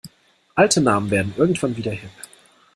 [0.55, 2.09] Alte Namen werden irgendwann wieder hip.